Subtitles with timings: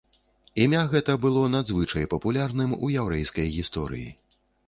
[0.63, 4.09] Імя гэта было надзвычай папулярным у яўрэйскай гісторыі.